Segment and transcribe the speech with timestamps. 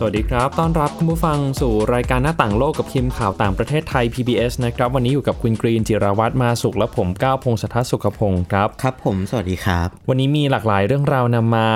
[0.00, 11.68] สวัสดีครับ ต้อนรับคุณผู้ฟังสู่รายการหน้าต่างโลกกับทีมข่าวต่างประเทศไทย PBS นะครับ วันนี้อยู่กับคุณกรีนจิราวัตรมาสุขและผมก้าวพงศธรสุขพงศ์ครับ ครับผม สวัสดีครับ วันนี้มีหลากหลายเรื่องราวนำมา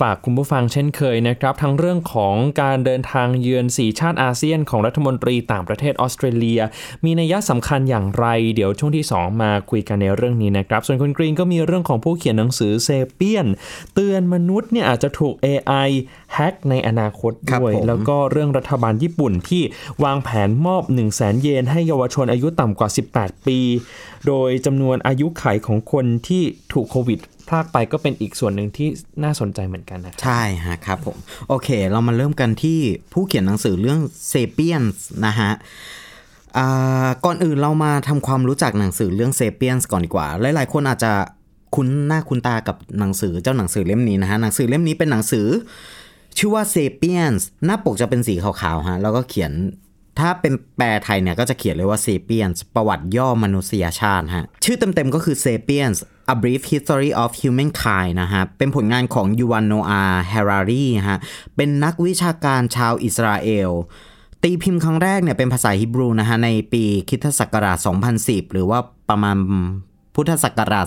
[0.00, 6.60] ฝากคุณผู้ฟังเช่นเคยนะครับ ทั้งเรื่องของการเดินทางเยือน 4 ชาติอาเซียนของรัฐมนตรีต่างประเทศออสเตรเลีย
[7.04, 13.46] มีนัยสำคัญอย่างไร เดี๋ยวช่วงที่ 2 มาคุยกันในเรื่องนี้นะครับ ส่วนคุณกรีนก็มีเรื่องของผู้เขียนหนังสือเซเปียน
[13.94, 15.90] เตือนมนุษย์เนี่ยอาจจะถูก AI
[16.34, 19.62] แฮ็กในอนาคตครับด้วยผมแล้วก็เรื่องรัฐบาลญี่ปุ่นที่
[20.04, 23.58] วางแผนมอบ 1 0 0 0 0แสนเยน ให้เยาวชนอายุต่ำกว่า 18 ปี
[24.26, 28.88] โดยจำนวนอายุไขของคนที่ถูกโควิดพลากไปก็เป็นอีกส่วนหนึ่งที่
[29.24, 31.16] น่าสนใจเหมือนกันนะครับใช่ฮะครับผม
[31.48, 32.78] โอเค เรามาเริ่มกันที่
[33.12, 35.50] ผู้เขียนหนังสือเรื่องเซเปียนส์นะฮะ
[36.58, 41.12] อ่าก่อนอื่นเรามาทำความรู้จักหนังสือเรื่องเซเปียนส์ก่อนดีกว่า หลาย ๆ คนอาจจะ
[41.74, 45.46] คุ้นหน้าคุ้นตากับหนังสือเจ้าหนังสือเล่มนี้นะฮะหนังสือเล่มนี้เป็นหนังสือ
[46.38, 49.52] ชื่อว่า Sapiens หน้าปกจะเป็นสีขาวๆฮะแล้วก็เขียน
[50.18, 55.98] ถ้าเป็นแปลไทยเนี่ยก็จะเขียนเลยว่า Sapiens ประวัติย่อมนุษยชาติฮะชื่อเต็มๆก็คือ Sapiens
[56.32, 61.18] A Brief History of Humankind นะฮะ เป็นผลงานของยูวานโนอาแฮรารีฮะ
[61.56, 63.70] เป็นนักวิชาการชาวอิสราเอล
[64.42, 67.78] ตีพิมพ์ครั้งแรกเนี่ยเป็นภาษาฮิบรูนะฮะ ในปีคริสตศักราช
[68.16, 68.78] 2010 หรือว่า
[69.08, 69.36] ประมาณ
[70.16, 70.86] พุทธศักราช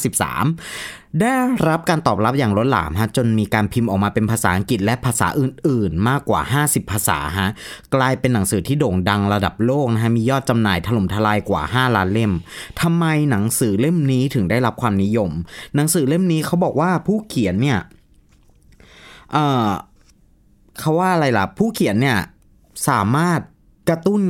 [0.00, 1.32] 2553 ได้
[1.68, 7.48] รับการตอบรับอย่างล้นหลามฮะจนมีการพิมพ์ออกมาเป็นภาษาอังกฤษและภาษาอื่น ๆ มากกว่า 50 ภาษาฮะ
[7.94, 12.32] กลายเป็นหนังสือที่โด่งดังระดับโลกนะฮะมียอดจำหน่ายถล่มทลายกว่า 5 ล้านเล่ม
[12.80, 15.30] ทำไมหนังสือเล่มนี้ถึงได้รับความนิยม
[15.76, 17.78] หนังสือเล่มนี้เขาบอกว่าผู้เขียนเนี่ย
[19.32, 19.36] เอ
[19.66, 19.68] อ
[20.80, 22.18] เขาว่าอะไรล่ะ ผู้เขียนเนี่ย
[22.88, 23.40] สามารถ
[23.88, 24.22] กระตุ้น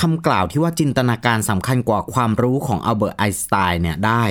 [0.00, 4.24] คำกล่าวที่ว่าจินตนาการสำคัญกว่าความรู้ของอัลเบิร์ตไอน์สไตน์เนี่ยได้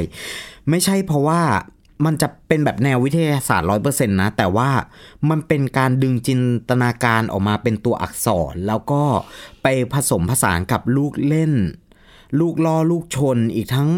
[0.69, 1.41] ไม่ใช่เพราะว่า
[2.05, 4.69] มันจะเป็นแบบแนววิทยาศาสตร์ร้อยเปอร์เซ็นต์นะ แต่ว่า
[5.29, 9.03] มันเป็นการดึงจินตนาการออกมาเป็นตัวอักษร แล้วก็
[9.63, 11.53] ไปผสมผสานกับลูกเล่น
[12.39, 13.89] ลูกล่อลูกชนอีกทั้ง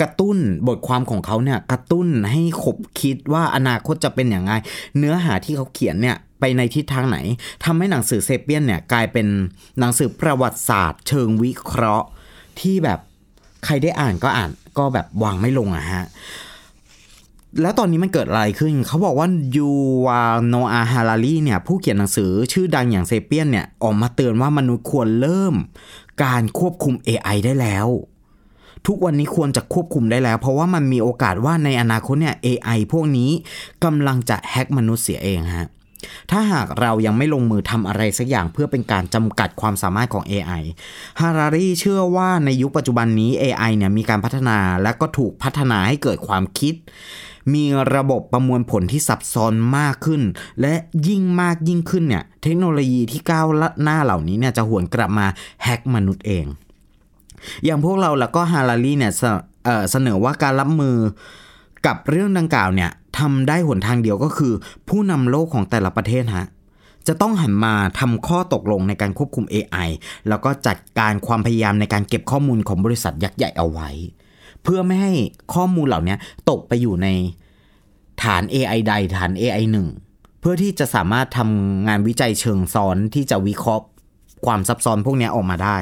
[0.00, 4.52] กระตุ้นบทความของเขาเนี่ยกระตุ้นให้ขบคิดว่าอนาคตจะเป็นอย่างไร
[4.98, 7.18] เนื้อหาที่เขาเขียนเนี่ย ไปในทิศทางไหน
[7.64, 9.26] ทำให้หนังสือเซเปียนเนี่ยกลายเป็น
[9.78, 12.06] หนังสือประวัติศาสตร์ เชิงวิเคราะห์
[12.60, 12.98] ที่แบบ
[13.64, 16.04] ใครได้อ่านก็อ่านก็แบบวางไม่ลงอะฮะ
[17.60, 19.70] แล้วตอนนี้มันเกิดอะไรขึ้น เขาบอกว่ายู
[20.06, 25.54] วาโนอาฮารารีเนี่ย ผู้เขียนหนังสือชื่อดังอย่างเซเปียนเนี่ย ออกมาเตือนว่ามนุษย์ควรเริ่ม
[26.24, 27.88] การควบคุม AI ได้แล้ว
[28.86, 33.30] ทุกวันนี้ควรจะควบคุมได้แล้ว เพราะว่ามันมีโอกาสว่าในอนาคตเนี่ย AI พวกนี้
[33.84, 35.68] กำลังจะแฮ็กมนุษย์เสียเองฮะ
[36.30, 40.62] ถ้าหากเรายังไม่ลงมือทำอะไรสักอย่างเพื่อเป็นการจำกัดความสามารถของ AI
[41.20, 46.74] ฮารารีเชื่อว่าในยุคปัจจุบันนี้ AI เนี่ยมีการพัฒนาและก็ถูกพัฒนาให้เกิดความคิด
[47.54, 47.64] มี
[47.94, 50.22] ระบบประมวลผลที่ซับซ้อนมากขึ้น
[50.60, 50.74] และ
[51.08, 53.46] ยิ่งมากยิ่งขึ้นเนี่ยเทคโนโลยีที่ก้าว
[53.82, 55.26] หน้าเหล่านี้เนี่ยจะหวนกลับมา
[55.62, 56.46] แฮกมนุษย์เอง
[57.64, 59.22] อย่างพวกเราแล้วก็ฮารารีเนี่ยเส
[59.64, 60.96] เอ่อเสนอว่าการรับมือ
[61.86, 64.52] กับเรื่องดังกล่าวเนี่ย ทำได้หนทางเดียวก็คือ
[64.88, 66.46] ผู้นำโลกของแต่ละประเทศฮะ
[67.08, 69.88] จะต้องหันมาทำข้อตกลงในการควบคุม AI
[70.28, 73.90] แล้วก็จัดการความพยายามในการเก็บข้อมูลของบริษัทยักษ์ใหญ่เอาไว้
[74.62, 75.12] เพื่อไม่ให้
[75.54, 76.16] ข้อมูลเหล่านี้
[76.50, 77.08] ตกไปอยู่ใน
[78.22, 79.88] ฐาน AI ใดฐาน AI หนึ่ง
[80.40, 83.84] เพื่อที่จะสามารถทำงานวิจัยเชิงซ้อนที่จะวิเคราะห์
[84.46, 85.76] ความซับซ้อนพวกนี้ออกมาได้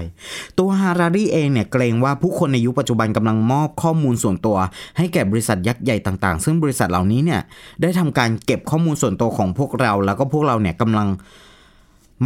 [0.58, 4.56] ตัวฮารารีเองเนี่ยเกรงว่าผู้คนในยุคปัจจุบันกำลังมอบข้อมูลส่วนตัว
[4.98, 7.40] ให้แก่บริษัทยักษ์ใหญ่ต่างๆ ซึ่งบริษัทเหล่านี้เนี่ย
[7.82, 11.08] ได้ทำการเก็บข้อมูลส่วนตัวของพวกเรา แล้วก็พวกเราเนี่ยกำลัง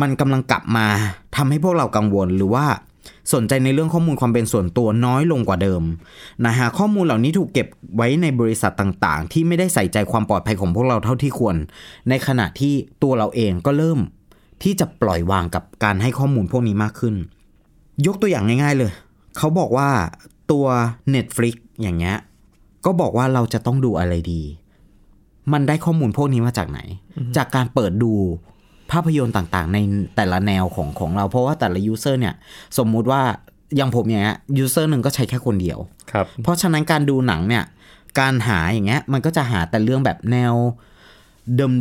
[0.01, 0.87] มันกำลังกลับมา
[1.37, 2.67] ทำให้พวกเรากังวลหรือว่า
[3.35, 5.83] สนใจในเรื่องข้อมูลความเป็นส่วนตัวน้อยลงกว่าเดิม
[6.47, 7.67] นะฮะข้อมูลเหล่านี้ถูกเก็บ
[7.97, 11.57] ไว้ในบริษัทต่างๆ ที่ไม่ได้ใส่ใจความปลอดภัยของพวกเราเท่าที่ควร
[12.09, 13.99] ในขณะที่ตัวเราเองก็เริ่ม
[14.65, 17.15] ที่จะปล่อยวางกับการให้ข้อมูลพวกนี้มากขึ้น
[18.07, 18.93] ยกตัวอย่างง่ายๆเลย
[19.39, 19.89] เขาบอกว่า
[20.51, 20.67] ตัว
[21.15, 22.17] Netflix อย่างเงี้ย
[22.85, 24.43] ก็บอกว่าเราจะต้องดูอะไรดี
[25.53, 26.81] มันได้ข้อมูลพวกนี้มาจากไหน
[27.37, 28.13] จากการเปิดดู
[28.91, 29.79] ภาพยนตร์ต่างๆ ใน
[30.17, 32.35] แต่ละแนวของของเรา เพราะว่าแต่ละ user เนี่ย
[32.79, 33.23] สมมุติว่า
[33.77, 35.79] อย่างผมอย่างเงี้ย user หนึ่งก็ใช้แค่คนเดียว
[36.13, 37.65] ครับ เพราะฉะนั้นการดูหนังเนี่ย
[38.21, 40.55] การหาอย่างเงี้ย มันก็จะหาแต่เรื่องแบบแนว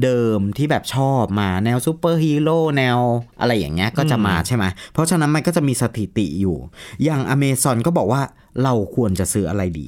[0.03, 2.97] เดิมๆที่แบบชอบมาแนวซูเปอร์ฮีโร่แนว
[3.39, 6.57] อะไรอย่างเงี้ยก็จะมาใช่ไหมเพราะฉะนั้นมันก็จะมีสถิติอยู่
[7.03, 8.21] อย่างอเมซอนก็บอกว่า
[8.63, 9.87] เราควรจะซื้ออะไรดี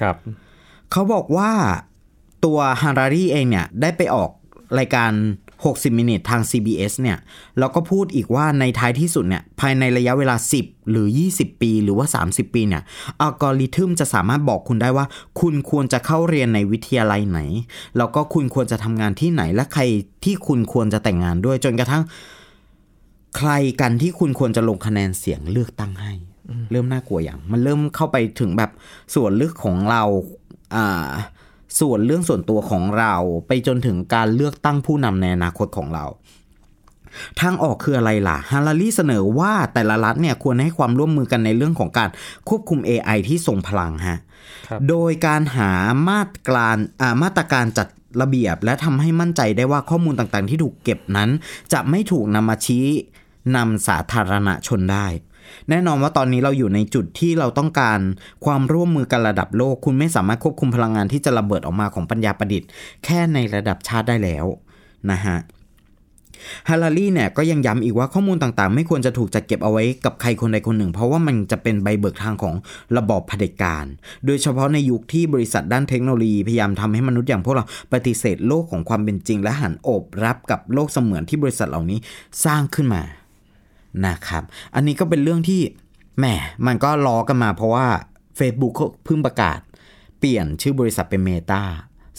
[0.00, 0.16] ครับ
[0.92, 1.50] เขาบอกว่า
[2.44, 4.30] ตัวฮารารีเองเนี่ยได้ไปออก
[4.78, 5.12] รายการ
[5.66, 7.18] 60 มินิททาง CBS เนี่ย
[7.58, 12.82] แล้วก็พูดอีกว่าในท้ายที่สุดเนี่ยภายในระยะเวลา 10 หรือ 20 ปีหรือว่า 30 ปีเนี่ย
[13.20, 15.06] อัลกอริทึมจะสามารถบอกคุณได้ว่า
[15.40, 17.40] คุณควรจะเข้าเรียนในวิทยาลัยไหน
[17.96, 19.82] แล้วก็คุณควรจะทำงานที่ไหนและใคร
[20.24, 22.02] ที่คุณควรจะแต่งงานด้วยจนกระทั่ง
[23.36, 23.50] ใคร
[23.80, 26.12] กันที่คุณควรจะลงคะแนนเสียงเลือกตั้งให้
[26.70, 28.70] เริ่มน่ากลัวอย่าง มันเริ่มเข้าไปถึงแบบ
[29.14, 30.02] ส่วนลึกของเรา
[30.76, 31.08] อ่า
[31.80, 33.14] ส่วนเรื่องส่วนตัวของเรา
[33.46, 36.06] ไปจนถึงการเลือกตั้งผู้นำในอนาคตของเรา
[37.40, 42.08] ทางออกคืออะไรล่ะฮารารีเสนอว่าแต่ละรัฐเนี่ยควรให้ความร่วมมือกันในเรื่องของการ
[42.48, 44.18] ควบคุม AI ที่ทรงพลังฮะ
[44.68, 45.72] ครับโดยการหา
[46.10, 47.88] มาตรการอ่ามาตรการจัด
[48.20, 51.30] ระเบียบ และทำให้มั่นใจได้ว่าข้อมูลต่างๆ ที่ถูกเก็บนั้น
[51.72, 52.84] จะไม่ถูกนำมาชี้
[53.56, 55.06] นำสาธารณชนได้
[55.70, 57.98] แน่นอนว่าตอนนี้เราอยู่ในจุดที่เราต้องการ
[58.44, 62.68] ความร่วมมือกันระดับโลก คุณไม่สามารถควบคุมพลังงานที่จะระเบิดออกมาของปัญญาประดิษฐ์
[63.04, 64.44] แค่ในระดับชาติได้แล้ว
[65.10, 65.38] นะฮะ
[66.68, 72.54] ฮารารีเนี่ยก็ยังย้ำอีกว่าข้อมูลต่างๆ ไม่ควรจะถูกจัดเก็บเอาไว้กับใครคนใดคนหนึ่ง เพราะว่ามันจะเป็นใบเบิกทางของ
[72.96, 73.86] ระบอบเผด็จการ
[74.26, 81.98] โดยเฉพาะในยุคที่บริษัทด้านเทคโนโลยีพยายามทำให้มนุษย์อย่างพวกเราปฏิเสธโลกของความเป็นจริง และหันโอบรับกับโลกเสมือนที่บริษัทเหล่านี้
[82.44, 83.02] สร้างขึ้นมา
[84.06, 84.42] นะครับ
[84.74, 85.60] อันนี้ก็เป็นเรื่องที่
[86.18, 86.26] แหม
[86.66, 87.86] มันก็ล้อกันมาเพราะว่า
[88.38, 89.58] Facebook เขาเพิ่งประกาศ
[90.18, 91.62] เปลี่ยนชื่อบริษัทเป็น Meta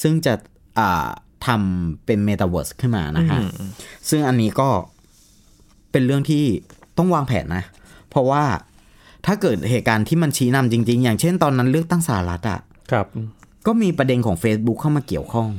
[0.01, 0.33] ซึ่งจะ
[0.79, 1.07] อ่า
[1.45, 3.39] ทำเป็น Metaverse ขึ้นมานะฮะ
[4.09, 4.69] ซึ่งอันนี้ก็
[5.91, 6.43] เป็นเรื่องที่
[6.97, 7.63] ต้องวางแผนนะ
[8.09, 8.43] เพราะว่า
[9.25, 12.59] ถ้าเกิดเหตุการณ์ที่มันชี้นำจริง ๆ อย่างเช่นตอนนั้นเลือกตั้งสหรัฐอะ่ะ
[12.91, 13.07] ครับ
[13.65, 15.49] ก็มีประเด็นของ Facebook เข้ามาเกี่ยวข้อง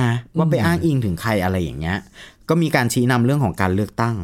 [0.00, 1.98] นะ ว่าไปอ้างอิงถึงใครอะไรอย่างเงี้ย
[2.48, 4.16] ก็มีการชี้นำเรื่องของการเลือกตั้ง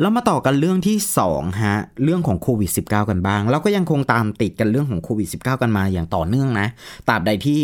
[0.00, 0.96] แล้วมาต่อกันเรื่องที่
[1.30, 6.68] 2ฮะเรื่องของโควิด -19 กันบ้าง แล้วก็ยังคงตามติดกันเรื่องของโควิด -19 กันมาอย่างต่อเนื่องนะ
[7.08, 7.60] ตราบใดที่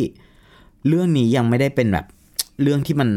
[0.89, 2.07] เรื่องนี้ยังไม่ได้เป็นแบบ
[2.63, 3.09] เรื่องที่มัน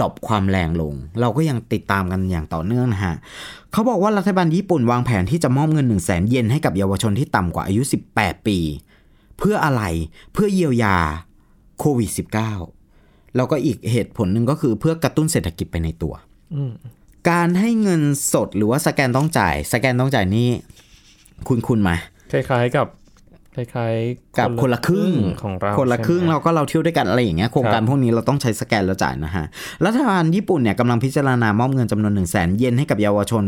[0.00, 3.14] ดรอปความแรงลง เราก็ยังติดตามกันอย่างต่อเนื่องนะฮะ
[3.72, 7.82] เขาบอกว่ารัฐบาลญี่ปุ่นวางแผนที่จะมอบเงิน 1 0 0 0 0แสนเยนให้กับเยาวชนที่ต่ำกว่าอายุ
[8.14, 8.58] 18 ปี
[9.38, 9.82] เพื่ออะไร
[10.32, 10.96] เพื่อเยียวยา
[11.78, 12.10] โควิด
[12.72, 16.14] -19 แล้วก็อีกเหตุผลหนึ่งก็คือเพื่อกระตุ้นเศรษฐกิจไปในตัว
[17.28, 18.02] การให้เงิน
[18.32, 20.48] สดหรือว่าสแกนต้องจ่าย สแกนต้องจ่ายนี่
[21.48, 21.96] คุณคุณมา
[22.32, 22.86] คล้ายๆกับ
[23.56, 25.12] คล้ายๆกับคนละครึ่ง
[25.42, 29.44] ของเราคนละครึ่งใช่ไหมเราก็เราเที่ยวด้วยกันอะไรอย่างเงี้ยโครงการพวกนี้เราต้องใช้สแกนแล้วจ่ายนะฮะ
[29.84, 33.44] รัฐบาลญี่ปุ่นเนี่ยกำลังพิจารณามอบเงินจำนวน1นึ่งแสนเยนให้กับเยาวชน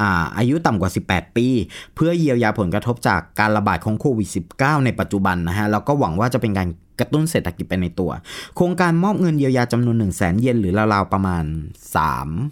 [0.00, 1.46] อ่าอายุต่ำกว่า 18 ปี
[1.94, 6.68] เพื่อเยียวยาผลกระทบจากการระบาดของโควิด -19 ในปัจจุบันนะฮะแล้วก็หวังว่าจะเป็นการ
[7.00, 8.10] กระตุ้นเศรษฐกิจไปในตัว
[8.56, 11.44] โครงการมอบเงินเยียวยาจำนวน1นึ่งแสนเยนหรือราวๆประมาณ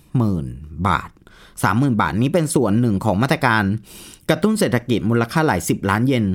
[0.09, 1.11] 30,000 บาท
[1.55, 3.63] 30,000 บาทนี้เป็นส่วนหนึ่งของมาตรการ
[4.31, 6.27] กระตุ้นเศรษฐกิจมูลค่าหลาย10ล้านเยน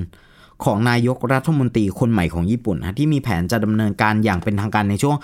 [0.64, 5.16] ของนายกรัฐมนตรีคนใหม่ของญี่ปุ่นนะที่มีแผนจะดำเนินการอย่างเป็นทางการในช่วง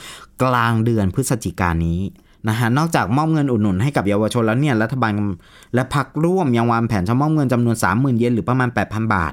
[0.42, 2.00] กลางเดือนพฤศจิกายนนี้
[2.48, 5.12] นะฮะนอกจากมอบเงินอุดหนุนให้กับเยาวชนแล้วเนี่ยรัฐบาล
[5.74, 9.32] และพรรคร่วมยังวางแผนจะมอบเงินจำนวน 30,000 เยนหรือประมาณ 8,000 บาท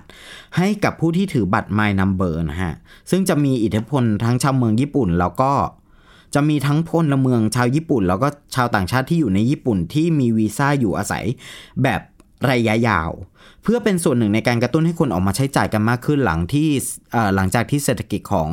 [0.58, 2.74] ให้กับผู้ที่ถือบัตร My Number นะฮะ
[3.12, 5.52] ซึ่งจะมีอิทธิพลทั้งชาวเมืองญี่ปุ่น แล้วก็
[6.34, 11.26] จะมีทั้งพลเมืองชาวญี่ปุ่น แล้วก็ชาวต่างชาติที่อยู่ในญี่ปุ่นที่มีวีซ่าอยู่อาศัย
[11.84, 12.02] แบบ
[12.52, 13.12] ระยะยาว
[13.64, 16.68] เพื่อเป็นส่วนหนึ่งในการกระตุ้นให้คนออกมาใช้จ่ายกันมากขึ้นหลังที่
[17.36, 18.50] หลังจากที่เศรษฐกิจของ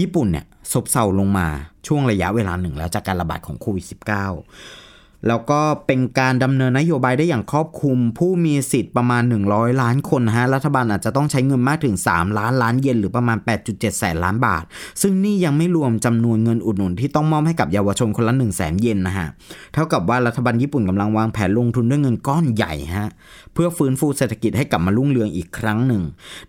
[0.00, 1.48] ญี่ปุ่นเนี่ยซบเซาลงมา
[1.86, 4.91] ช่วงระยะเวลาหนึ่งแล้วจากการระบาดของโควิด -19
[5.28, 13.38] แล้วก็เป็นการดำเนินนโยบายได้อย่างครอบคลุม ผู้มีสิทธิ์ประมาณ 100 ล้านคนฮะรัฐบาลอาจจะต้องใช้เงินมากถึง 3 ล้านล้านเยนหรือประมาณ
[13.68, 14.64] 8.7 แสนล้านบาท
[15.02, 19.28] ซึ่งนี่ยังไม่รวมจำนวนเงินอุดหนุนที่ต้องมอบให้กับเยาวชนคนละ1 0 0 0 0แสนเยนนะฮะ
[19.72, 23.08] เท่ากับว่ารัฐบาลญี่ปุ่นกำลังวางแผนลงทุนด้วยเงินก้อนใหญ่ฮะ
[23.52, 26.02] เพื่อฟื้นฟูเศรษฐกิจให้กลับมารุ่งเรืองอีกครั้งหนึ่ง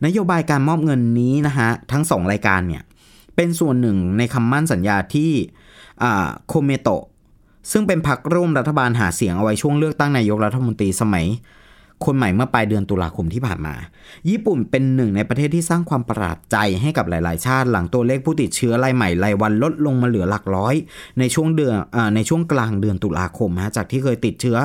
[0.06, 2.84] นโยบายการมอบเงินนี้นะฮะทั้งสองรายการเนี่ย
[3.36, 5.32] เป็นส่วนหนึ่งในคำมั่นสัญญาที่
[6.04, 7.04] อ่าโคเมโตะ
[7.72, 11.28] ซึ่งเป็นพรรคร่วมรัฐบาลหาเสียงเอาไว้ช่วงเลือกตั้งนายกรัฐมนตรีสมัย
[12.06, 13.76] คนใหม่เมื่อปลายเดือนตุลาคมที่ผ่านมา
[14.30, 20.76] ญี่ปุ่นเป็นหนึ่งในประเทศที่สร้างความประหลาดใจให้กับหลาย ๆ ชาติ หลังตัวเลขผู้ติดเชื้อรายใหม่รายวันลดลงมาเหลือหลักร้อย
[21.20, 24.58] ในช่วงเดือนอในช่วงกลางเดือนตุลาคมฮะจากที่เคยติดเชื้อ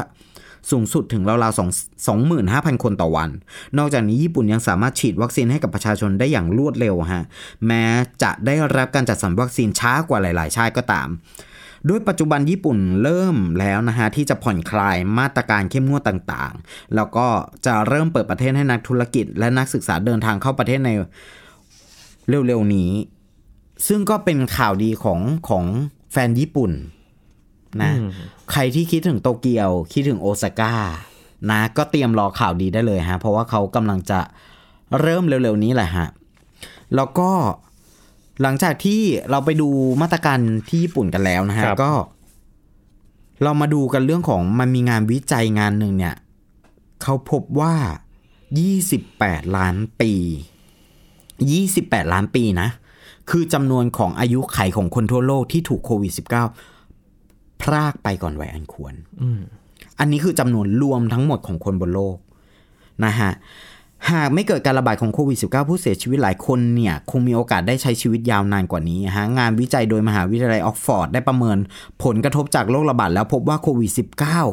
[0.71, 1.71] สูงสุดถึงราวๆสอง
[2.09, 3.31] สองหมื่นห้าพันคนต่อวัน
[3.79, 7.25] นอกจากนี้ญี่ปุ่นยังสามารถฉีดวัคซีนให้กับประชาชนได้อย่างรวดเร็วฮะ
[7.67, 7.85] แม้
[8.23, 11.09] จะได้รับการจัดสรรวัคซีนช้ากว่าหลาย ๆ ชาติก็ตาม
[11.87, 17.27] โดยปัจจุบันญี่ปุ่นเริ่มแล้วนะฮะที่จะผ่อนคลายมาตรการเข้มงวดต่างๆ แล้วก็
[17.67, 20.91] จะเริ่มเปิดประเทศให้นักธุรกิจ และนักศึกษาเดินทางเข้าประเทศใน
[22.29, 22.91] เร็วๆนี้
[23.89, 25.65] ซึ่งก็เป็นข่าวดีของของ
[26.13, 26.73] แฟนญี่ปุ่น
[27.83, 27.93] นะ
[28.53, 30.75] ใครที่คิดถึงโตเกียว คิดถึงโอซาก้า
[31.51, 34.21] นะก็เตรียมรอข่าวดีได้เลยฮะ เพราะว่าเขากำลังจะ
[35.01, 36.09] เริ่มเร็วๆนี้แหละฮะ
[36.95, 37.31] แล้วก็
[38.43, 39.69] หลังจากที่เราไปดู
[40.03, 41.93] มาตรการที่ญี่ปุ่นกันแล้วนะฮะครับก็
[43.43, 46.15] เรามาดูกันเรื่องของมันมีงานวิจัยงานหนึ่งเนี่ย
[47.03, 47.75] เขาพบว่า
[48.65, 50.13] 28 ล้านปี
[51.49, 52.69] 28 ล้านปีนะ
[53.31, 56.13] คือจำนวนของอายุไขของคนทั่วโลกที่ถูกโควิด
[56.87, 58.95] -19 พรากไปก่อนวัยอันควร
[59.99, 62.17] อันนี้คือจำนวนรวมทั้งหมดของคนบนโลก
[63.05, 63.31] นะฮะ
[64.11, 71.59] หากไม่เกิดการระบาดของโควิด -19 ผู้เสียชีวิตหลายคนเนี่ยคงมีโอกาสได้ใช้ชีวิตยาวนานกว่านี้ฮะงานวิจัยโดยมหาวิทยาลัยออกฟอร์ดได้ประเมิน
[72.05, 73.93] ผลกระทบจากโรคระบาดแล้วพบว่าโควิด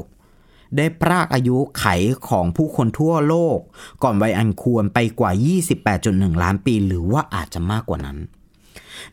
[0.08, 1.86] -19 ได้พรากอายุไข
[2.30, 3.58] ของผู้คนทั่วโลก
[4.04, 5.32] ก่อนวัยอันควรไปกว่า
[5.88, 8.18] 28.1 ล้านปี หรือว่าอาจจะมากกว่านั้น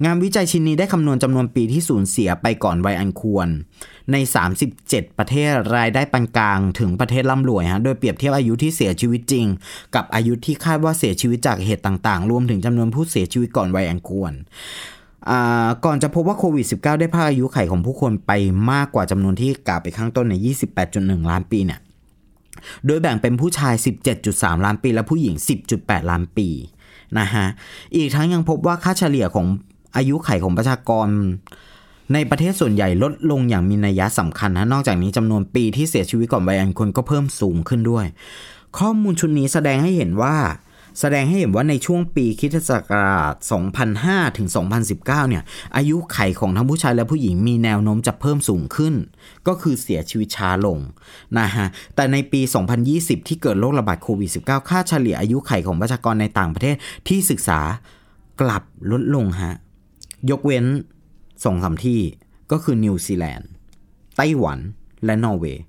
[0.05, 3.49] งานวิจัยชิ้นนี้ได้คำนวณจำนวนปีที่สูญเสียไปก่อนวัยอันควร
[4.13, 4.17] ใน
[4.69, 9.47] 37 ประเทศรายได้ปานกลางถึงประเทศร่ำรวยฮะ โดยเปรียบเทียบอายุที่เสียชีวิตจริง
[9.95, 14.33] กับอายุที่คาดว่าเสียชีวิตจากเหตุต่างๆ รวมถึงจำนวนผู้เสียชีวิตก่อนวัยอันควร
[15.31, 18.33] อ่าก่อนจะพบว่าโควิด -19 ได้พากอายุไขของผู้คนไป
[18.73, 20.35] มากกว่าจำนวนที่กล่าวไปข้างต้นใน
[20.83, 21.81] 28.1 ล้านปีเนี่ย
[22.87, 23.75] โดยแบ่งเป็นผู้ชาย
[24.21, 25.35] 17.3 ล้านปี และผู้หญิง
[25.73, 26.49] 10.8 ล้านปี
[27.19, 27.47] นะฮะ
[27.97, 29.47] อีกทั้งยังพบว่าค่าเฉลี่ยของ
[29.97, 31.09] อายุไขของประชากร
[32.13, 38.07] ในประเทศส่วนใหญ่ลดลงอย่างมีนัยสำคัญนะนอกจากนี้จำนวนปีที่เสียชีวิตก่อนวัยอันควรก็เพิ่มสูงขึ้นด้วย
[38.79, 40.37] ข้อมูลชุดนี้แสดงให้เห็นว่า
[41.01, 43.35] แสดงให้เห็นว่าในช่วงปีคริศักราช
[43.85, 44.49] 2005 ถึง
[44.83, 45.43] 2019 เนี่ย
[45.77, 48.95] อายุขัยของทั้งผู้ชายและผู้หญิงมีแนวโน้มจะเพิ่มสูงขึ้น
[49.47, 50.79] ก็คือเสียชีวิตช้าลง
[51.39, 52.41] นะฮะ แต่ในปี
[52.85, 56.77] 2020 ที่เกิดโรคระบาดโควิด -19 ค่าเฉลี่ยอายุขัยของประชากรในต่างประเทศ
[57.09, 57.61] ที่ศึกษา
[58.41, 59.57] กลับลดลงฮะ
[60.31, 60.65] ยกเว้น
[61.45, 62.01] สองสามที่
[62.51, 63.49] ก็คือนิวซีแลนด์
[64.17, 64.59] ไต้หวัน
[65.05, 65.65] และนอร์เวย์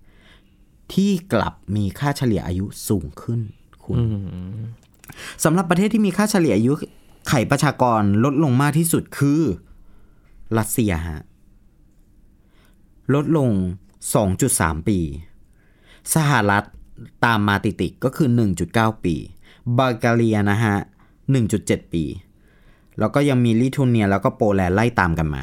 [0.93, 3.39] ที่กลับมีค่าเฉลี่ยอายุสูงขึ้น
[3.83, 3.97] คุณ
[5.43, 6.73] สำหรับประเทศที่มีค่าเฉลี่ยอายุ
[7.27, 9.41] ไขประชากรลดลงมากที่สุดคือ
[10.57, 11.21] รัสเซียฮะ
[13.13, 13.49] ลดลง
[14.19, 14.99] 2.3 ปี
[16.15, 16.63] สหรัฐ
[17.25, 18.29] ตามมาติดๆก็คือ
[18.65, 19.15] 1.9 ปี
[19.77, 20.75] บัลแกเรียนะฮะ
[21.35, 22.03] 1.7 ปี
[22.99, 25.41] แล้วก็ยังมีลิทัวเนียแล้วก็โปแลนด์ไล่ตามกันมา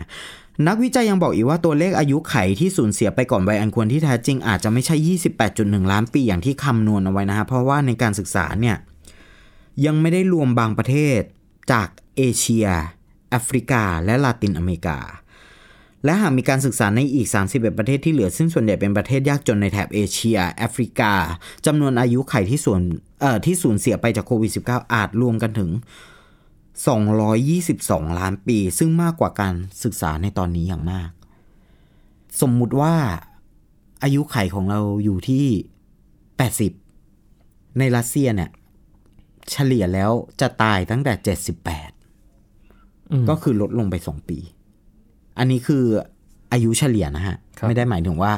[0.66, 5.16] นักวิจัยยังบอกอีกว่าตัวเลขอายุไขที่สูญเสียไปก่อนวัยอันควรที่แท้จริงอาจจะไม่ใช่
[5.49, 8.76] 28.1 ล้านปีอย่างที่คำนวณเอาไว้นะฮะเพราะว่าในการศึกษาเนี่ย
[9.87, 11.21] ยังไม่ได้รวมบางประเทศ
[11.73, 12.66] จากเอเชีย
[13.30, 14.99] แอฟริกา และลาตินอเมริกา
[16.04, 21.12] และหากมีการศึกษาในอีก 31 ประเทศที่เหลือ ซึ่งส่วนใหญ่เป็นประเทศยากจนในแถบเอเชีย แอฟริกา
[21.66, 22.80] จำนวนอายุไขที่ส่วน
[23.21, 25.71] เอ่อที่สูญเสียไปจากโควิด -19 อาจรวมกันถึง
[26.70, 31.10] 222 ล้านปี ซึ่งมากกว่าการศึกษาในตอนนี้อย่างมาก
[32.40, 32.94] สมมุติว่า
[34.02, 35.46] อายุไขของเราอยู่ที่
[36.80, 38.50] 80 ในรัสเซียเนี่ย
[39.50, 40.10] เฉลี่ยแล้ว
[40.40, 41.12] จะตายตั้งแต่
[42.46, 44.38] 78 ก็คือลดลงไป 2 ปี
[45.38, 45.84] อันนี้คือ
[46.52, 48.32] อายุเฉลี่ยนะฮะครับไม่ได้หมายถึงว่า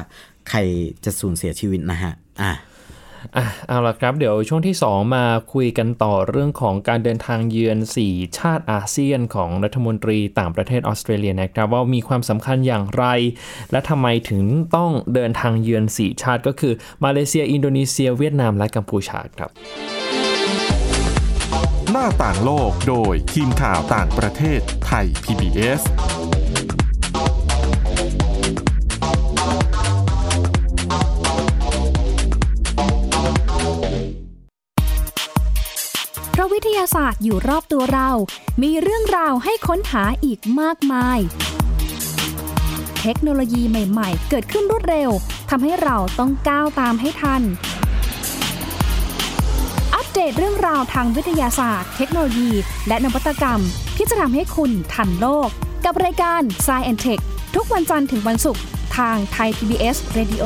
[0.49, 0.59] ใคร
[1.05, 2.51] จะสูญเสียชีวิตนะฮะ อะ
[3.37, 7.77] อะเอาละครับ เดี๋ยวช่วงที่ 2 มาคุยกันต่อเรื่องของการเดินทางเยือน
[8.07, 13.05] 4 ชาติอาเซียนของรัฐมนตรีต่างประเทศออสเตรเลียนะครับ ว่ามีความสำคัญอย่างไร
[13.71, 14.43] และทำไมถึง
[14.75, 19.49] ต้องเดินทางเยือน 4 ชาติก็คือ มาเลเซีย อินโดนีเซีย เวียดนาม และกัมพูชาครับ
[21.91, 25.81] หน้าต่างโลกโดยทีมข่าวต่างประเทศไทย PBS
[36.43, 38.09] ราะวิทยาศาสตร์อยู่รอบตัวเรา
[38.63, 41.19] มีเรื่องราวให้ค้นหาอีกมากมาย
[43.01, 45.09] เทคโนโลยีใหม่ ๆ เกิดขึ้นรวดเร็ว
[45.49, 47.41] ทำให้เราต้องก้าวตามให้ทัน
[49.95, 52.51] อัปเดตเรื่องราวทางวิทยาศาสตร์ เทคโนโลยี
[52.87, 53.61] และนวัตกรรม
[53.97, 55.49] ที่จะทำให้คุณทันโลก
[55.85, 57.21] กับรายการ s c i e n t e c h
[57.55, 58.63] ทุกวันจันทร์ถึงวันศุกร์
[58.97, 60.45] ทางไทย PBS Radio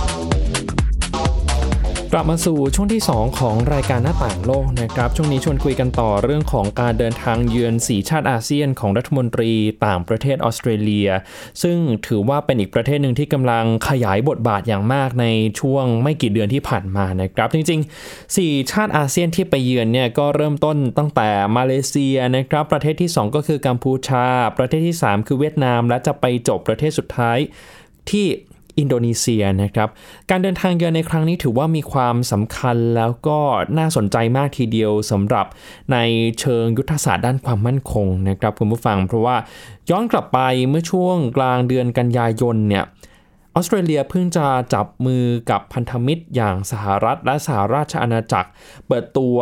[2.13, 9.51] กลับมาสู่ช่วงที่ 2 ของรายการหน้าต่างโลกนะครับ ช่วงนี้ชวนคุยกันต่อเรื่องของการเดินทางเยือนสีชาติอาเซียนของรัฐมนตรี
[9.85, 11.09] ต่างประเทศออสเตรเลีย
[11.61, 11.77] ซึ่ง
[12.07, 15.25] ถือว่าเป็นอีกประเทศหนึ่งที่กำลังขยายบทบาทอย่างมากใน
[15.59, 24.25] ช่วงไม่กี่เดือนที่ผ่านมานะครับ จริงๆ 4 ชาติอาเซียนที่ไปเยือนเนี่ยก็เริ่มต้นตั้งแต่มาเลเซียนะครับประเทศที่ 2 ก็คือกัมพูชา
[24.57, 27.37] ประเทศที่ 3 คือเวียดนาม และจะไปจบประเทศสุดท้าย
[28.11, 28.27] ที่
[28.77, 29.89] อินโดนีเซียนะครับ
[30.29, 33.39] การเดินทางเยือนในครั้งนี้ถือว่ามีความสำคัญแล้วก็
[33.77, 35.45] น่าสนใจมากทีเดียวสำหรับ
[35.91, 35.97] ใน
[36.39, 39.35] เชิงยุทธศาสตร์ด้านความมั่นคงนะครับคุณผู้ฟัง เพราะว่า
[39.89, 42.85] ย้อนกลับไปเมื่อช่วงกลางเดือนกันยายนเนี่ย
[43.55, 48.49] ออสเตรเลียเพิ่งจะจับมือกับพันธมิตรอย่างสหรัฐและสหราชอาณาจักร
[48.87, 49.37] เปิดตัว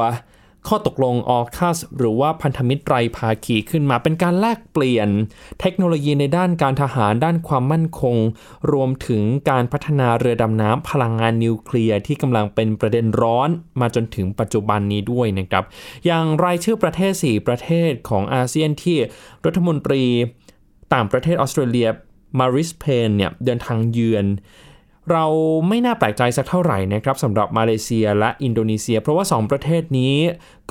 [0.68, 5.10] ข้อตกลงออคัสหรือว่าพันธมิตรไตรภาคีขึ้นมาเป็นการแลกเปลี่ยน
[5.62, 8.16] เทคโนโลยีในด้านการทหารด้านความมั่นคง
[8.72, 13.50] รวมถึงการพัฒนาเรือดำน้ำพลังงานนิวเคลียร์ที่กำลังเป็นประเด็นร้อน
[13.80, 15.64] มาจนถึงปัจจุบันนี้ด้วยนะครับ
[16.06, 18.98] อย่างรายชื่อประเทศ 4 ประเทศของอาเซียนที่
[19.46, 20.04] รัฐมนตรี
[20.94, 21.90] ต่างประเทศออสเตรเลีย
[22.40, 24.26] มารีสเพย์นเนี่ยเดินทางเยือน
[25.12, 25.26] เรา
[25.68, 30.16] ไม่น่าแปลกใจสักเท่าไหร่นะครับสำหรับมาเลเซียและอินโดนีเซีย เพราะว่า 2 ประเทศนี้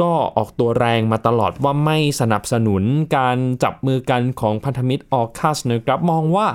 [0.00, 2.83] ก็ออกตัวแรงมาตลอดว่าไม่สนับสนุน
[3.16, 6.47] การจับมือกันของพันธมิตรออคัสนะครับมองว่า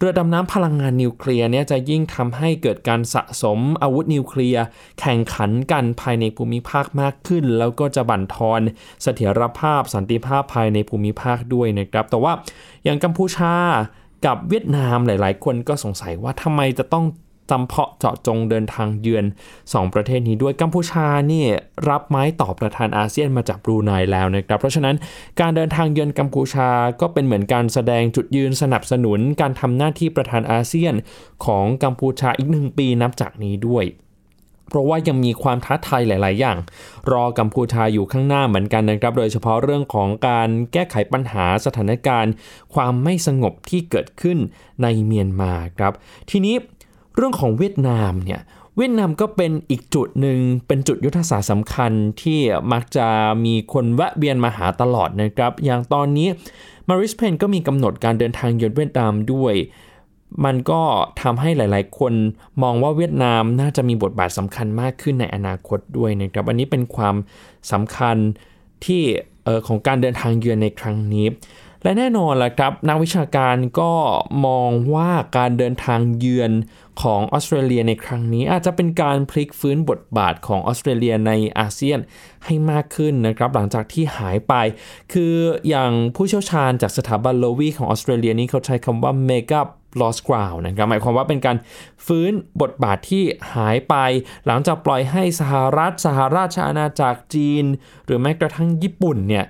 [0.00, 4.64] เรือดำน้ำพลังงานนิวเคลียร์เนี่ยจะยิ่งทำให้เกิดการสะสมอาวุธนิวเคลียร์
[5.00, 8.60] แข่งขันกันภายในภูมิภาคมากขึ้น แล้วก็จะบั่นทอน
[9.02, 12.32] เสถียรภาพสันติภาพภายในภูมิภาคด้วยนะครับ แต่ว่า
[12.84, 13.54] อย่างกัมพูชา
[14.26, 17.06] กับเวียดนามหลาย ๆ คนก็สงสัยว่าทำไมจะต้อง
[17.50, 19.24] จำเพาะเจาะจงเดินทางเยือน
[19.62, 21.44] 2 ประเทศนี้ด้วยกัมพูชานี่
[21.88, 24.96] รับไม้ต่อประธานอาเซียนมาจากบรูไนแล้วนะครับ เพราะฉะนั้น
[25.40, 26.68] การเดินทางเยือนกัมพูชา
[27.00, 30.94] ก็เป็นเหมือนการแสดงจุดยืนสนับสนุนการทำหน้าที่ประธานอาเซียน
[31.44, 33.84] ของกัมพูชาอีกหนึ่งปีนับจากนี้ด้วย
[34.68, 36.58] เพราะว่ายังมีความท้าทายหลาย ๆ อย่าง
[37.12, 42.32] รอกัมพูชาอยู่ข้างหน้าเหมือนกันนะครับ โดยเฉพาะเรื่องของการแก้ไขปัญหาสถานการณ์
[42.74, 44.38] ความไม่สงบที่เกิดขึ้น
[44.82, 45.92] ในเมียนมาครับ
[46.30, 46.54] ทีนี้
[47.16, 48.40] เรื่องของเวียดนามเนี่ย
[48.76, 52.40] เวียดนามก็เป็นอีกจุดหนึ่งเป็นจุดยุทธศาสตร์สำคัญที่
[52.72, 53.06] มักจะ
[53.44, 56.28] มีคนแวะเวียนมาหาตลอดนะครับ อย่างตอนนี้
[56.88, 59.54] มาริสเพนก็มีกำหนดการเดินทางเยือนเวียดนามด้วย
[60.44, 60.82] มันก็
[61.22, 62.12] ทำให้หลาย ๆ คน
[62.62, 67.16] มองว่าเวียดนามน่าจะมีบทบาทสำคัญมากขึ้นในอนาคตด้วยนะครับ อันนี้เป็นความ
[67.72, 68.16] สำคัญ
[68.84, 69.02] ที่
[69.66, 71.26] ของการเดินทางเยือนในครั้งนี้
[71.82, 73.92] และแน่นอนละครับ นักวิชาการก็
[74.46, 76.52] มองว่าการเดินทางเยือน
[77.02, 81.98] ของออสเตรเลียในครั้งนี้ อาจจะเป็นการพลิกฟื้นบทบาทของออสเตรเลียในอาเซียน
[82.44, 84.54] ให้มากขึ้นนะครับหลังจากที่หายไป
[85.12, 85.34] คือ
[85.68, 89.60] อย่างผู้เชี่ยวชาญจากสถาบันโลวีของออสเตรเลียนี้เขาใช้คำว่า mega
[90.02, 91.56] lost ground นะครับหมายความว่าเป็นการ
[92.06, 92.32] ฟื้น
[92.62, 93.94] บทบาทที่หายไป
[94.46, 97.64] หลังจากปล่อยให้สหรัฐ สหราชอาณาจักรจีน
[98.04, 99.44] หรือแม้กระทั่งญี่ปุ่นเนี่ย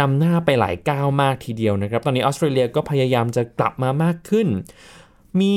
[0.00, 4.48] นำหน้าไปหลายก้าวมากทีเดียวนะครับ ตอนนี้ออสเตรเลียก็พยายามจะกลับมามากขึ้น
[5.40, 5.54] มี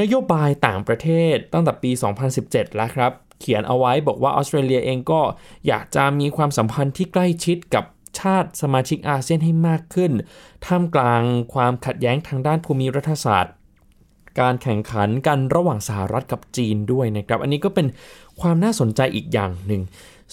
[0.00, 1.90] นโยบายต่างประเทศตั้งแต่ปี
[2.34, 5.20] 2017 แล้วครับ เขียนเอาไว้บอกว่าออสเตรเลียเองก็
[5.68, 7.84] อยากจะมีความสัมพันธ์ที่ใกล้ชิดกับ
[8.20, 10.12] ชาติสมาชิกอาเซียนให้มากขึ้น
[10.66, 11.22] ท่ามกลาง
[11.54, 13.54] ความขัดแย้งทางด้านภูมิรัฐศาสตร์
[14.40, 17.86] การแข่งขันกันระหว่างสหรัฐกับจีนด้วยนะครับ อันนี้ก็เป็น
[18.40, 19.82] ความน่าสนใจอีกอย่างหนึ่ง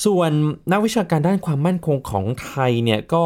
[0.05, 0.31] ส่วน
[0.71, 3.25] นักวิชาการด้านความมั่นคงของไทยเนี่ยก็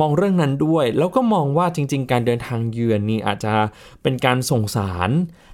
[0.00, 3.54] มองเรื่องนั้นด้วย แล้วก็มองว่าจริง ๆ การเดินทางเยือนนี่อาจจะ
[4.02, 5.10] เป็นการส่งสาร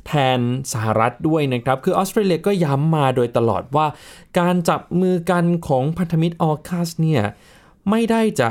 [0.07, 0.41] แทน
[0.73, 3.87] สหรัฐด้วยนะครับ คือออสเตรเลียก็ย้ำมาโดยตลอดว่า
[4.39, 7.23] การจับมือกันของพันธมิตรออคัสเนี่ย
[7.91, 8.51] ไม่ได้จะ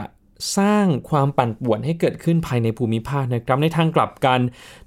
[0.57, 4.39] สร้างความปั่นป่วนให้เกิดขึ้นภายในภูมิภาคนะครับ ในทางกลับกัน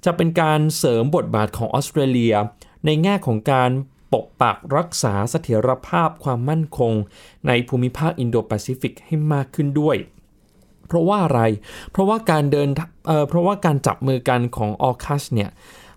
[0.05, 2.35] จะเป็นการเสริมบทบาทของออสเตรเลีย
[2.85, 3.71] ในแง่ของการ
[4.13, 6.93] ปกปักรักษาเสถียรภาพความมั่นคง
[7.47, 9.97] ในภูมิภาคอินโดแปซิฟิกให้มากขึ้นด้วย
[10.87, 11.41] เพราะว่าอะไร
[11.91, 12.69] เพราะว่าการเดิน
[13.07, 15.49] เเพราะว่าการจับมือกันของออคัสเนี่ย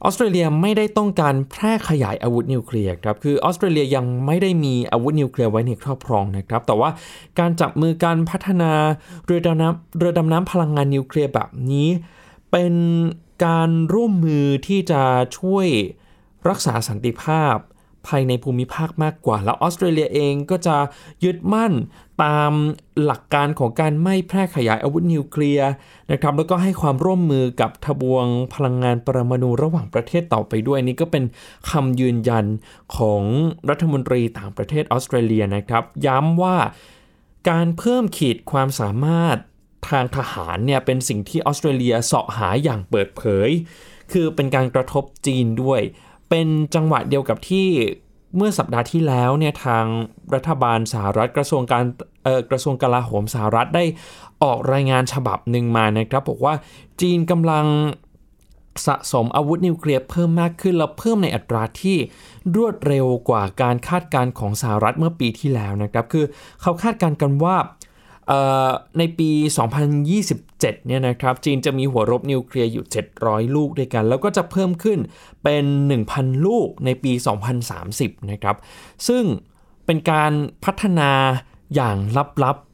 [0.04, 6.90] ออสเตรเลียไม่ได้ต้องการแพร่ขยายอาวุธนิวเคลียร์ครับ คือออสเตรเลียยังไม่ได้มีอาวุธนิวเคลียร์ไว้ในครอบครองนะครับ แต่ว่า
[7.38, 8.72] การจับมือการพัฒนา
[9.26, 11.88] เรือดำน้ำเรือดำน้ำพลังงานนิวเคลียร์แบบนี้
[12.50, 12.74] เป็น
[13.44, 15.02] การร่วมมือที่จะ
[15.38, 15.66] ช่วย
[16.48, 17.56] รักษาสันติภาพ
[18.06, 20.76] ภายในภูมิภาคมากกว่า แล้วออสเตรเลียเองก็จะ
[21.24, 21.72] ยึดมั่น
[22.24, 22.52] ตาม
[23.04, 25.70] หลักการของการไม่แพร่ขยายอาวุธนิวเคลียร์
[26.12, 31.24] นะครับแล้วก็ให้ความร่วมมือกับทบวงพลังงานปรมาณูระหว่างประเทศต่อไปด้วยนี่ก็เป็น
[31.70, 32.44] คำยืนยัน
[32.96, 33.22] ของ
[33.70, 36.56] รัฐมนตรีต่างประเทศออสเตรเลียนะครับ ย้ำว่า
[37.50, 39.36] การเพิ่มขีดความสามารถ
[39.88, 43.50] ทางทหารเนี่ยเป็นสิ่งที่ออสเตรเลียเสาะหาอย่างเปิดเผย
[44.12, 45.80] คือเป็นการกระทบจีนด้วย
[46.30, 47.68] เป็นจังหวะเดียวกับที่
[48.36, 49.84] เมื่อสัปดาห์ที่แล้วเนี่ยทาง
[50.34, 51.84] รัฐบาลสหรัฐกระทรวงการ
[52.50, 53.84] กระทรวงกลาโหมสหรัฐได้
[54.42, 56.54] ออกรายงานฉบับหนึ่งมานะครับบอกว่า
[57.00, 57.66] จีนกำลัง
[58.86, 61.96] สะสมอาวุธนิวเคลียร์เพิ่มมากขึ้น แล้วเพิ่มในอัตราที่
[62.56, 66.24] รวดเร็วกว่าการคาดการณ์ของสหรัฐเมื่อปีที่แล้วนะครับ คือ
[66.62, 67.56] เขาคาดการณ์กันว่า
[68.98, 69.30] ในปี
[70.08, 72.84] 2027 เนี่ยนะครับ จีนจะมีหัวรบนิวเคลียร์อยู่
[73.20, 74.98] 700 ลูกด้วยกัน แล้วก็จะเพิ่มขึ้น
[75.44, 75.64] เป็น
[76.04, 77.12] 1,000 ลูกในปี
[77.70, 78.56] 2030 นะครับ
[79.08, 79.24] ซึ่ง
[79.86, 80.32] เป็นการ
[80.64, 81.10] พัฒนา
[81.74, 81.96] อย่าง
[82.44, 82.69] ลับๆ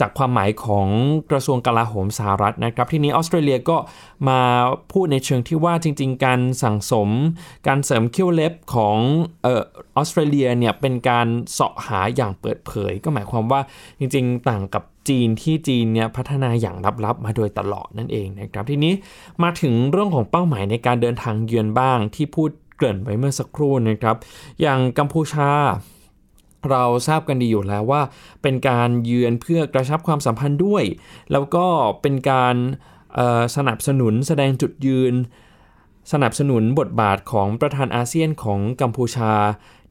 [0.00, 0.88] จากความหมายของ
[1.30, 3.76] กระทรวงกลาโหมสหรัฐนะครับ ทีนี้ออสเตรเลียก็
[4.28, 4.40] มา
[4.92, 7.08] พูดในเชิงที่ว่าจริง ๆ การสั่งสม
[7.66, 8.96] การเสริมเขี้ยวเล็บของ
[9.42, 9.62] เออ
[9.96, 13.60] ออสเตรเลียเนี่ยเป็นการเสาะหาอย่างเปิดเผย ก็หมายความว่า
[13.98, 18.92] จริง ๆ ต่างกับจีนที่จีนเนี่ยพัฒนาอย่างลับๆ มาโดยตลอดนั่นเองนะครับ ทีนี้
[19.42, 24.16] มาถึงเรื่องของเป้าหมายในการเดินทางเยือนบ้างที่พูดเกริ่นไว้เมื่อสักครู่นะครับ
[24.60, 25.50] อย่างกัมพูชา
[26.70, 28.02] เราทราบกันดีอยู่แล้วว่า
[28.42, 30.84] เป็นการเยือนเพื่อกระชับความสัมพันธ์ด้วย
[31.32, 31.66] แล้วก็
[32.02, 32.56] เป็นการ
[33.56, 35.14] สนับสนุนแสดงจุดยืน
[36.12, 39.32] สนับสนุนบทบาทของประธานอาเซียนของกัมพูชา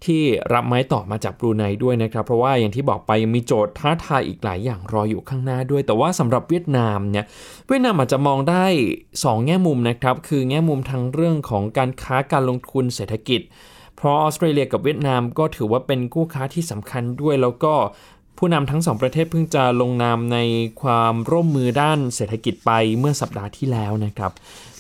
[0.06, 7.26] ที่รับไม้ต่อมาจากบรูไนด้วยนะครับ เพราะว่าอย่างที่บอกไปยังมีโจทย์ท้าทายอีกหลายอย่างรออยู่ข้างหน้าด้วย แต่ว่าสำหรับเวียดนามเนี่ย
[7.68, 8.66] เวียดนามอาจจะมองได้
[9.06, 13.42] 2 แง่มุมนะครับ คือแง่มุมทั้งเรื่องของการค้าการลงทุนเศรษฐกิจ
[13.96, 17.74] เพราะออสเตรเลียกับเวียดนามก็ถือว่าเป็นคู่ค้าที่สำคัญด้วยแล้วก็
[18.38, 20.38] ผู้นำทั้งสองประเทศเพิ่งจะลงนามใน
[20.82, 24.32] ความร่วมมือด้านเศรษฐกิจไปเมื่อสัปดาห์ที่แล้วนะครับ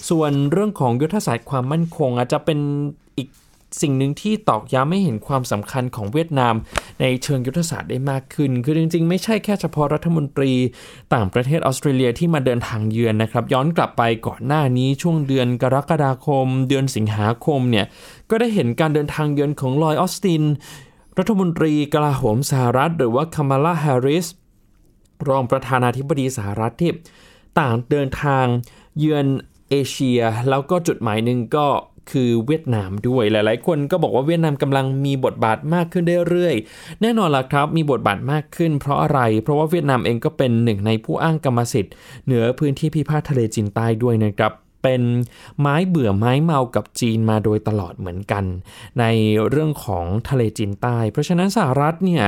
[0.09, 2.59] ส่วนเรื่องของยุทธศาสตร์ความมั่นคงอาจจะเป็น
[3.81, 6.53] สิ่งหนึ่งที่ตอกย้ำให้เห็นความสำคัญของเวียดนาม
[7.01, 10.51] ในเชิงยุทธศาสตร์ได้มากขึ้น คือจริงๆ ไม่ใช่แค่เฉพาะรัฐมนตรี
[11.13, 17.85] ต่างประเทศออสเตรเลียที่มาเดินทางเยือนนะครับ ย้อนกลับไปก่อนหน้านี้ช่วงเดือนกรกฎาคม เดือนสิงหาคมเนี่ย
[18.29, 20.43] ก็ได้เห็นการเดินทางเยือนของลอยออสติน
[21.17, 24.25] รัฐมนตรีกลาโหมสหรัฐ หรือว่าคามาลาแฮร์ริส
[25.29, 26.91] รองประธานาธิบดีสหรัฐที่
[27.59, 28.45] ต่างเดินทาง
[28.99, 29.25] เยือน
[29.69, 31.67] เอเชีย แล้วก็จุดหมายหนึ่งก็
[32.11, 41.93] คือเวียดนามด้วยหลาย ๆ คนก็บอกว่าเวียดนามกำลังมีบทบาทมากขึ้นเรื่อยๆ แน่นอนล่ะครับมีบทบาทมากขึ้นเพราะอะไร เพราะว่าเวียดนามเองก็เป็นหนึ่งในผู้อ้างกรรมสิทธิ์
[42.25, 45.05] เหนือพื้นที่พิพาททะเลจีนใต้ด้วยนะครับเป็น
[45.59, 48.43] ไม้เบื่อไม้เมากับจีนมาโดยตลอดเหมือนกัน
[48.99, 49.05] ใน
[49.49, 52.25] เรื่องของทะเลจีนใต้ เพราะฉะนั้นสหรัฐเนี่ย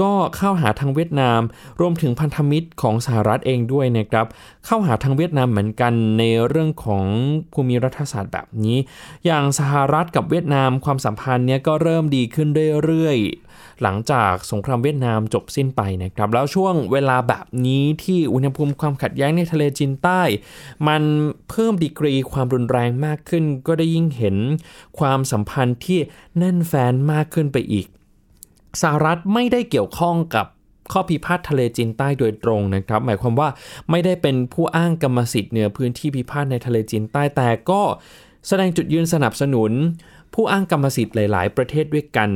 [0.00, 1.40] ก็เข้าหาทางเวียดนาม
[1.80, 4.26] รวมถึงพันธมิตรของสหรัฐเองด้วยนะครับ
[4.66, 7.04] เข้าหาทางเวียดนามเหมือนกันในเรื่องของ
[7.52, 8.78] ภูมิรัฐศาสตร์แบบนี้
[9.26, 12.48] อย่างสหรัฐกับเวียดนามความสัมพันธ์เนี่ยก็เริ่มดีขึ้น
[12.84, 20.22] เรื่อยๆหลังจากสงครามเวียดนามจบสิ้นไปนะครับแล้วช่วงเวลาแบบนี้ที่อุณหภูมิความขัดแย้งในทะเลจีนใต้
[20.88, 21.02] มัน
[21.50, 24.36] เพิ่มดีกรีความรุนแรงมากขึ้น ก็ได้ยิ่งเห็น
[24.98, 25.98] ความสัมพันธ์ที่
[26.38, 27.86] แน่นแฟนมากขึ้นไปอีก
[28.82, 30.46] สหรัฐไม่ได้เกี่ยวข้องกับ
[30.92, 33.48] ข้อพิพาททะเลจีนใต้โดยตรงนะครับ หมายความว่า
[33.90, 37.82] ไม่ได้เป็นผู้อ้างกรรมสิทธิ์เหนือพื้นที่พิพาทในทะเลจีนใต้แต่ก็
[38.48, 39.72] แสดงจุดยืนสนับสนุน
[40.34, 42.30] ผู้อ้างกรรมสิทธิ์หลาย ๆ ประเทศด้วยกัน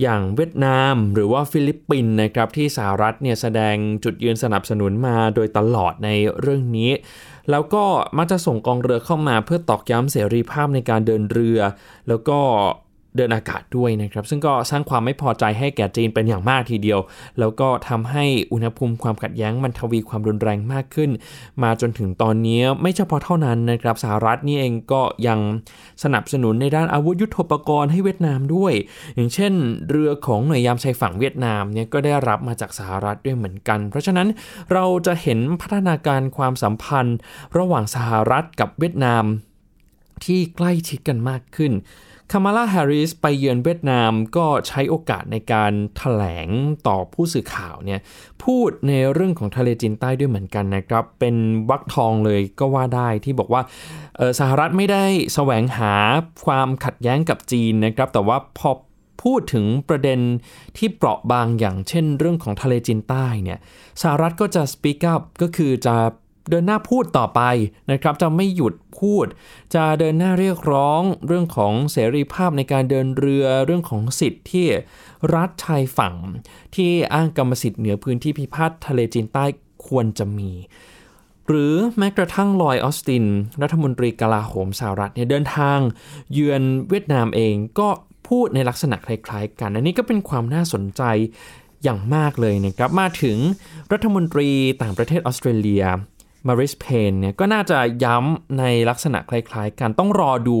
[0.00, 6.90] อย่างเวียดนามหรือว่าฟิลิปปินส์นะครับที่สหรัฐเนี่ยแสดงจุดยืนสนับสนุนมาโดยตลอดในเรื่องนี้
[7.50, 7.84] แล้วก็
[8.16, 11.60] มักจะส่งกองเรือเข้ามาเพื่อตอกย้ำเสรีภาพในการเดินเรือ
[12.08, 12.38] แล้วก็
[13.16, 17.00] เดินอากาศด้วยนะครับ ซึ่งก็สร้างความไม่พอใจให้แก่จีนเป็นอย่างมากทีเดียว
[17.38, 21.10] แล้วก็ทำให้อุณหภูมิความขัดแย้งมันทวีความรุนแรงมากขึ้น
[21.62, 25.38] มาจนถึงตอนนี้ไม่เฉพาะเท่านั้นนะครับสหรัฐนี่เองก็ยัง
[26.02, 28.72] สนับสนุนในด้านอาวุธยุโทโธปกรณ์ให้เวียดนามด้วย
[29.14, 29.52] อย่างเช่น
[29.88, 34.28] เรือของหน่วยยามชายฝั่งเวียดนามเนี่ยก็ได้รับมาจากสหรัฐด้วยเหมือนกัน เพราะฉะนั้น
[34.72, 37.16] เราจะเห็นพัฒนาการความสัมพันธ์
[37.58, 39.24] ระหว่างสหรัฐกับเวียดนาม
[40.24, 41.72] ที่ใกล้ชิดกันมากขึ้น
[42.32, 46.48] คามาลาแฮร์ริสไปเยือนเวียดนามก็ใช้โอกาสในการถแถลง
[46.86, 48.00] ต่อผู้สื่อข่าวเนี่ย
[48.44, 51.36] พูดในเรื่องของทะเลจีนใต้ด้วยเหมือนกันนะครับ เป็น
[51.70, 53.62] วักทองเลยก็ว่าได้ที่บอกว่า
[54.38, 55.94] สหรัฐไม่ได้แสวงหา
[56.46, 58.70] ความขัดแย้งกับจีนนะครับ แต่ว่าพอ
[59.22, 60.20] พูดถึงประเด็น
[60.76, 63.58] ที่เปราะบางอย่างเช่นเรื่องของทะเลจีนใต้เนี่ย
[64.02, 65.96] สหรัฐก็จะ speak up ก็คือจะ
[66.50, 67.40] เดินหน้าพูดต่อไป
[67.90, 69.26] นะครับ จะไม่หยุดพูด
[69.74, 74.66] จะเดินหน้าเรียกร้องเรื่องของเสรีภาพในการเดินเรือเรื่องของสิทธิ์ที่
[75.34, 76.14] รัฐชายฝั่ง
[76.74, 79.44] ที่อ้างกรรมสิทธิ์เหนือพื้นที่พิพาททะเลจีนใต้
[79.86, 80.52] ควรจะมี
[81.46, 83.24] หรือแม้กระทั่งลอยออสติน
[83.62, 85.78] รัฐมนตรีกลาโหมสหรัฐเนี่ยเดินทาง
[86.32, 87.88] เยือนเวียดนามเองก็
[88.28, 91.02] พูดในลักษณะคล้ายๆกัน อันนี้ก็เป็นความน่าสนใจ
[91.82, 93.36] อย่างมากเลยนะครับ มาถึง
[93.92, 94.48] รัฐมนตรี
[94.82, 95.84] ต่างประเทศออสเตรเลีย
[96.46, 100.58] มาริสเพนเนี่ยก็น่าจะย้ำในลักษณะคล้ายๆกันต้องรอดู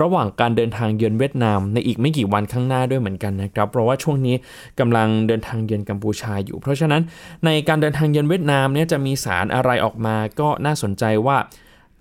[0.00, 4.36] ระหว่างการเดินทางเยือนเวียดนาม ในอีกไม่กี่วันข้างหน้าด้วยเหมือนกันนะครับ เพราะว่าช่วงนี้
[4.80, 7.02] กำลังเดินทางเยือนกัมพูชาอยู่ เพราะฉะนั้น
[7.44, 11.36] ในการเดินทางเยือนเวียดนามเนี่ยจะมีสารอะไรออกมาก็น่าสนใจว่า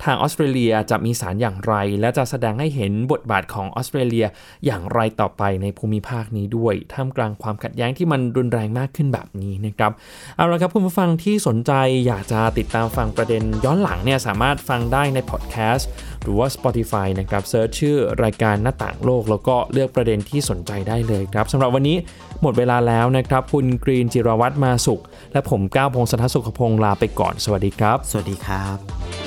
[0.03, 4.25] ทางออสเตรเลียจะมีสารอย่างไร และจะแสดงให้เห็นบทบาทของออสเตรเลีย
[4.65, 9.91] อย่างไรต่อไปในภูมิภาคนี้ด้วย ท่ามกลางความขัดแย้งที่มันรุนแรงมากขึ้นแบบนี้นะครับ
[10.35, 11.71] เอาละครับคุณผู้ฟังที่สนใจ
[12.07, 15.87] อยากจะติดตามฟังประเด็นย้อนหลังเนี่ยสามารถฟังได้ในพอดแคสต์
[16.23, 21.97] หรือว่า Spotify นะครับ search ชื่อรายการหน้าต่างโลก แล้วก็เลือกประเด็นที่สนใจได้เลยครับสำหรับวันนี้
[22.41, 25.01] หมดเวลาแล้วนะครับ คุณกรีนจิรวัตรมาสุข
[25.33, 29.26] และผมก้าวพงศธรสุขพงศ์ลาไปก่อน สวัสดีครับ สวัสดีครับ